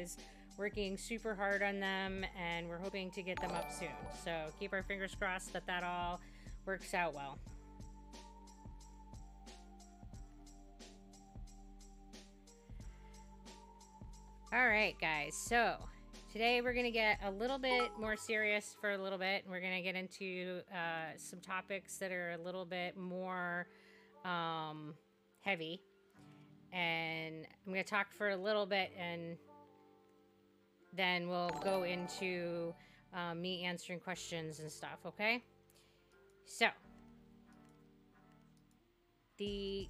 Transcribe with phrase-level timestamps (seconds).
[0.00, 0.16] is
[0.56, 3.88] working super hard on them and we're hoping to get them up soon.
[4.24, 6.20] So keep our fingers crossed that that all
[6.66, 7.38] works out well.
[14.52, 15.36] All right, guys.
[15.36, 15.76] So
[16.32, 19.44] today we're going to get a little bit more serious for a little bit.
[19.44, 23.68] And we're going to get into uh, some topics that are a little bit more
[24.24, 24.94] um,
[25.40, 25.80] heavy.
[26.72, 29.36] And I'm going to talk for a little bit and
[30.92, 32.74] then we'll go into
[33.14, 35.42] um, me answering questions and stuff, okay?
[36.44, 36.66] So,
[39.38, 39.88] the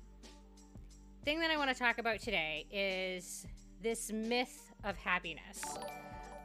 [1.25, 3.47] thing that I want to talk about today is
[3.83, 5.63] this myth of happiness.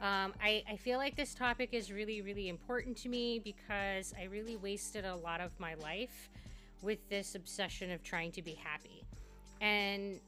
[0.02, 4.24] Um, I, I feel like this topic is really, really important to me because I
[4.24, 6.28] really wasted a lot of my life
[6.82, 9.04] with this obsession of trying to be happy.
[9.60, 10.20] And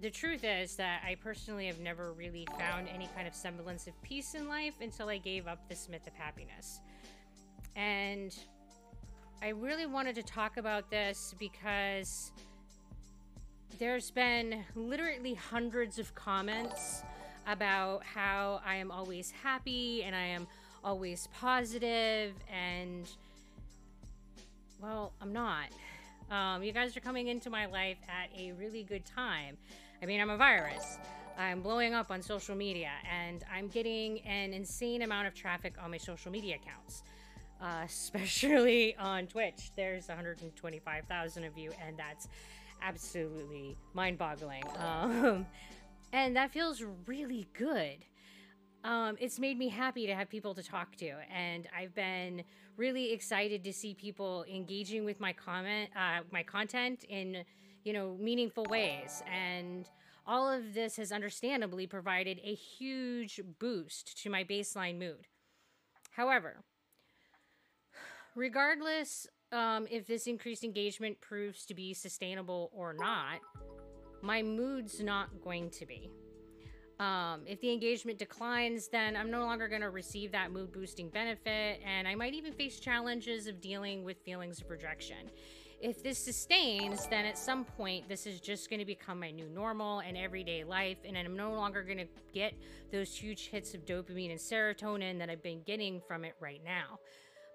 [0.00, 4.00] the truth is that I personally have never really found any kind of semblance of
[4.02, 6.80] peace in life until I gave up this myth of happiness.
[7.76, 8.34] And
[9.42, 12.32] I really wanted to talk about this because
[13.78, 17.02] there's been literally hundreds of comments
[17.46, 20.46] about how I am always happy and I am
[20.82, 23.06] always positive and
[24.80, 25.68] well, I'm not.
[26.30, 29.58] Um, you guys are coming into my life at a really good time.
[30.02, 30.98] I mean, I'm a virus.
[31.38, 35.90] I'm blowing up on social media and I'm getting an insane amount of traffic on
[35.90, 37.02] my social media accounts,
[37.60, 39.70] uh, especially on Twitch.
[39.76, 42.28] There's 125,000 of you, and that's
[42.82, 44.64] absolutely mind boggling.
[44.78, 45.46] Um,
[46.12, 48.04] and that feels really good.
[48.82, 52.42] Um, it's made me happy to have people to talk to, and I've been
[52.76, 57.44] really excited to see people engaging with my comment, uh, my content in
[57.84, 59.22] you know meaningful ways.
[59.32, 59.88] And
[60.26, 65.26] all of this has understandably provided a huge boost to my baseline mood.
[66.12, 66.62] However,
[68.34, 73.40] regardless um, if this increased engagement proves to be sustainable or not,
[74.22, 76.10] my mood's not going to be.
[77.00, 81.08] Um, if the engagement declines, then I'm no longer going to receive that mood boosting
[81.08, 85.30] benefit, and I might even face challenges of dealing with feelings of rejection.
[85.80, 89.48] If this sustains, then at some point, this is just going to become my new
[89.48, 92.52] normal and everyday life, and I'm no longer going to get
[92.92, 96.98] those huge hits of dopamine and serotonin that I've been getting from it right now.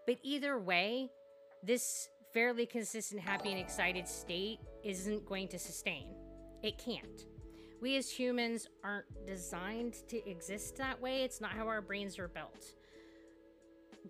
[0.07, 1.11] But either way,
[1.61, 6.07] this fairly consistent, happy, and excited state isn't going to sustain.
[6.63, 7.25] It can't.
[7.81, 11.23] We as humans aren't designed to exist that way.
[11.23, 12.73] It's not how our brains are built.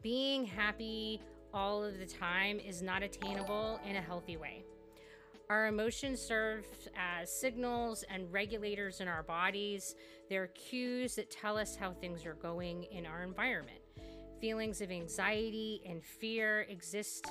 [0.01, 1.21] Being happy
[1.53, 4.63] all of the time is not attainable in a healthy way.
[5.49, 6.65] Our emotions serve
[6.97, 9.95] as signals and regulators in our bodies.
[10.29, 13.79] They're cues that tell us how things are going in our environment.
[14.41, 17.27] Feelings of anxiety and fear exist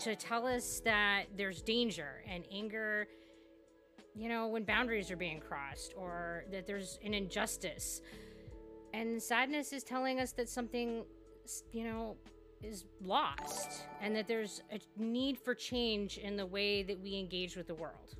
[0.00, 3.06] to tell us that there's danger and anger,
[4.14, 8.00] you know, when boundaries are being crossed or that there's an injustice.
[8.92, 11.04] And sadness is telling us that something,
[11.72, 12.16] you know,
[12.62, 17.56] is lost and that there's a need for change in the way that we engage
[17.56, 18.14] with the world.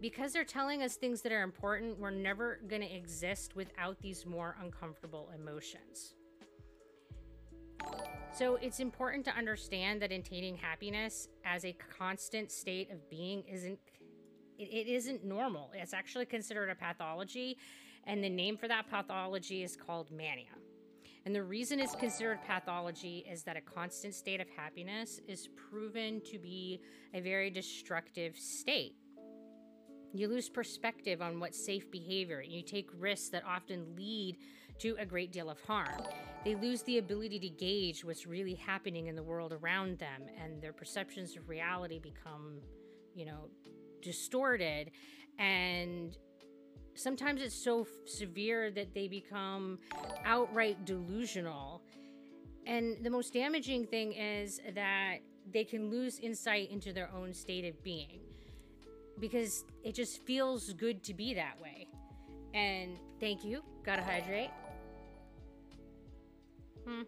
[0.00, 4.26] Because they're telling us things that are important, we're never going to exist without these
[4.26, 6.14] more uncomfortable emotions.
[8.32, 13.78] So it's important to understand that attaining happiness as a constant state of being isn't
[14.60, 15.70] it, it isn't normal.
[15.74, 17.56] It's actually considered a pathology,
[18.04, 20.54] and the name for that pathology is called mania.
[21.26, 26.22] And the reason it's considered pathology is that a constant state of happiness is proven
[26.30, 26.80] to be
[27.12, 28.94] a very destructive state.
[30.12, 34.38] You lose perspective on what's safe behavior, and you take risks that often lead
[34.78, 36.02] to a great deal of harm.
[36.44, 40.60] They lose the ability to gauge what's really happening in the world around them, and
[40.62, 42.60] their perceptions of reality become,
[43.14, 43.50] you know,
[44.02, 44.90] distorted.
[45.38, 46.16] And
[46.94, 49.78] sometimes it's so severe that they become
[50.24, 51.82] outright delusional.
[52.66, 55.18] And the most damaging thing is that
[55.50, 58.20] they can lose insight into their own state of being
[59.18, 61.88] because it just feels good to be that way.
[62.54, 63.62] And thank you.
[63.84, 64.50] Gotta hydrate.
[66.86, 67.02] Hmm.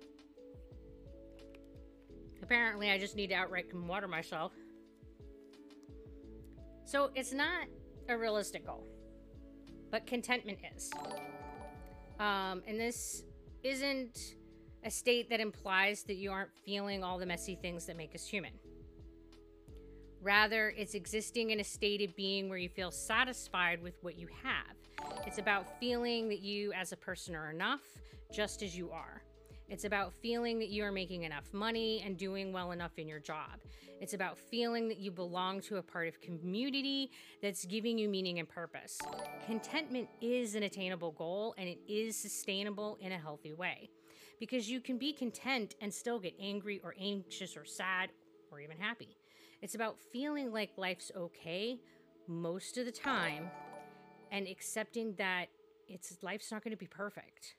[2.42, 4.52] Apparently, I just need to outright water myself.
[6.92, 7.68] So it's not
[8.10, 8.86] a realistic goal,
[9.90, 10.90] but contentment is.
[12.20, 13.24] Um, and this
[13.62, 14.34] isn't
[14.84, 18.26] a state that implies that you aren't feeling all the messy things that make us
[18.26, 18.52] human.
[20.20, 24.28] Rather, it's existing in a state of being where you feel satisfied with what you
[24.42, 25.16] have.
[25.26, 27.80] It's about feeling that you as a person are enough
[28.30, 29.22] just as you are.
[29.68, 33.20] It's about feeling that you are making enough money and doing well enough in your
[33.20, 33.60] job.
[34.00, 37.10] It's about feeling that you belong to a part of community
[37.40, 38.98] that's giving you meaning and purpose.
[39.46, 43.88] Contentment is an attainable goal and it is sustainable in a healthy way
[44.40, 48.10] because you can be content and still get angry or anxious or sad
[48.50, 49.16] or even happy.
[49.62, 51.78] It's about feeling like life's okay
[52.26, 53.50] most of the time
[54.32, 55.46] and accepting that
[55.86, 57.54] it's life's not going to be perfect.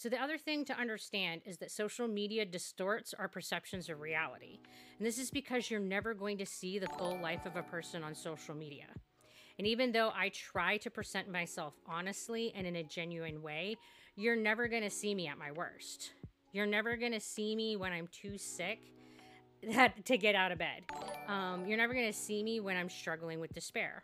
[0.00, 4.58] So, the other thing to understand is that social media distorts our perceptions of reality.
[4.96, 8.02] And this is because you're never going to see the full life of a person
[8.02, 8.86] on social media.
[9.58, 13.76] And even though I try to present myself honestly and in a genuine way,
[14.16, 16.12] you're never going to see me at my worst.
[16.54, 18.78] You're never going to see me when I'm too sick
[19.74, 20.84] that, to get out of bed.
[21.28, 24.02] Um, you're never going to see me when I'm struggling with despair.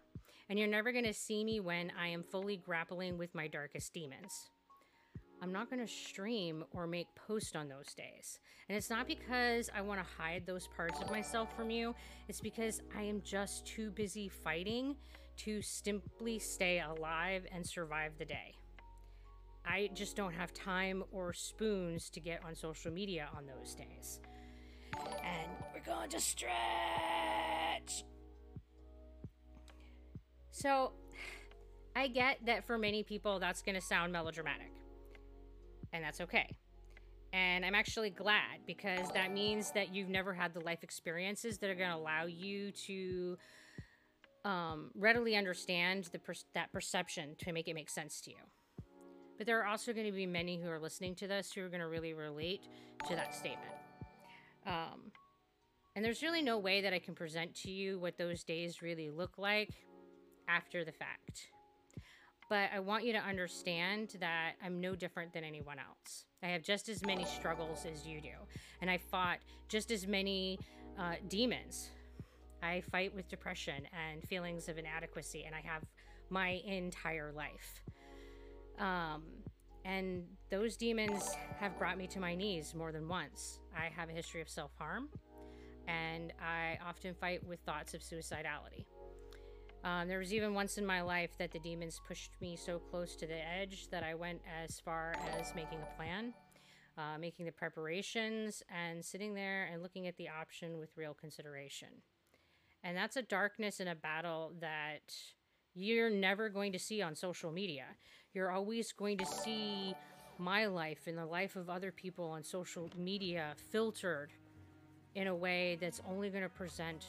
[0.50, 3.94] And you're never going to see me when I am fully grappling with my darkest
[3.94, 4.50] demons.
[5.42, 8.40] I'm not going to stream or make posts on those days.
[8.68, 11.94] And it's not because I want to hide those parts of myself from you,
[12.28, 14.96] it's because I am just too busy fighting
[15.38, 18.54] to simply stay alive and survive the day.
[19.64, 24.20] I just don't have time or spoons to get on social media on those days.
[24.96, 26.52] And we're going to stretch.
[30.50, 30.92] So,
[31.96, 34.70] I get that for many people that's going to sound melodramatic
[35.92, 36.56] and that's okay.
[37.32, 41.68] And I'm actually glad because that means that you've never had the life experiences that
[41.68, 43.36] are going to allow you to
[44.44, 48.36] um, readily understand the per- that perception to make it make sense to you.
[49.36, 51.68] But there are also going to be many who are listening to this who are
[51.68, 52.68] going to really relate
[53.08, 53.74] to that statement.
[54.66, 55.12] Um,
[55.94, 59.10] and there's really no way that I can present to you what those days really
[59.10, 59.70] look like
[60.48, 61.48] after the fact
[62.48, 66.24] but I want you to understand that I'm no different than anyone else.
[66.42, 68.34] I have just as many struggles as you do,
[68.80, 69.38] and I fought
[69.68, 70.58] just as many
[70.98, 71.90] uh, demons.
[72.62, 75.82] I fight with depression and feelings of inadequacy, and I have
[76.30, 77.82] my entire life.
[78.78, 79.22] Um,
[79.84, 83.60] and those demons have brought me to my knees more than once.
[83.76, 85.08] I have a history of self harm,
[85.86, 88.86] and I often fight with thoughts of suicidality.
[89.86, 93.14] Um, there was even once in my life that the demons pushed me so close
[93.14, 96.34] to the edge that I went as far as making a plan,
[96.98, 101.86] uh, making the preparations, and sitting there and looking at the option with real consideration.
[102.82, 105.14] And that's a darkness and a battle that
[105.72, 107.84] you're never going to see on social media.
[108.34, 109.94] You're always going to see
[110.36, 114.32] my life and the life of other people on social media filtered
[115.14, 117.06] in a way that's only going to present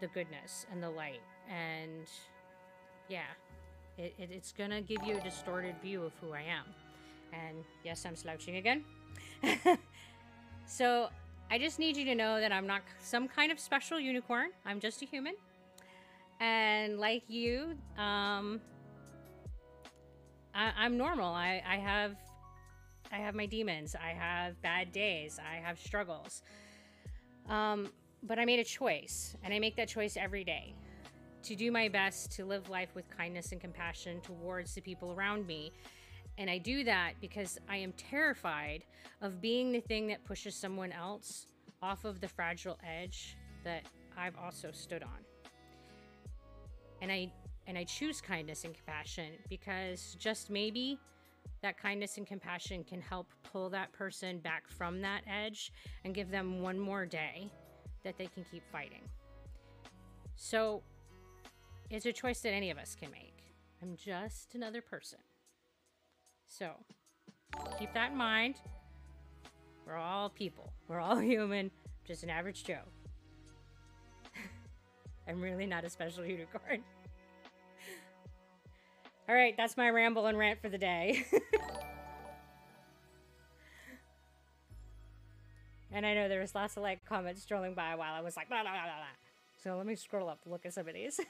[0.00, 2.06] the goodness and the light and
[3.08, 3.22] yeah,
[3.98, 6.64] it, it, it's gonna give you a distorted view of who I am.
[7.32, 8.84] And yes, I'm slouching again.
[10.66, 11.08] so
[11.50, 14.50] I just need you to know that I'm not some kind of special unicorn.
[14.64, 15.34] I'm just a human.
[16.40, 18.60] And like you, um,
[20.54, 21.32] I, am normal.
[21.32, 22.16] I, I have
[23.12, 23.96] I have my demons.
[23.96, 25.38] I have bad days.
[25.40, 26.42] I have struggles.
[27.48, 27.88] Um,
[28.22, 30.74] but I made a choice, and I make that choice every day
[31.42, 35.46] to do my best to live life with kindness and compassion towards the people around
[35.46, 35.72] me.
[36.38, 38.84] And I do that because I am terrified
[39.20, 41.46] of being the thing that pushes someone else
[41.82, 43.84] off of the fragile edge that
[44.16, 45.24] I've also stood on.
[47.02, 47.32] And I
[47.66, 50.98] and I choose kindness and compassion because just maybe
[51.62, 55.72] that kindness and compassion can help pull that person back from that edge
[56.04, 57.50] and give them one more day
[58.02, 59.02] that they can keep fighting.
[60.36, 60.82] So,
[61.90, 63.34] it's a choice that any of us can make.
[63.82, 65.18] I'm just another person.
[66.46, 66.70] So,
[67.78, 68.56] keep that in mind.
[69.86, 70.72] We're all people.
[70.88, 71.70] We're all human.
[72.06, 72.82] Just an average Joe.
[75.28, 76.82] I'm really not a special unicorn.
[79.28, 81.24] all right, that's my ramble and rant for the day.
[85.92, 88.48] and I know there was lots of like comments strolling by while I was like
[88.48, 89.06] blah blah blah blah.
[89.62, 91.20] So let me scroll up, look at some of these.